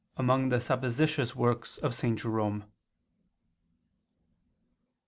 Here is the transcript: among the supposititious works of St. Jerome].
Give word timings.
among 0.17 0.49
the 0.49 0.59
supposititious 0.59 1.35
works 1.35 1.77
of 1.77 1.93
St. 1.93 2.17
Jerome]. 2.17 2.65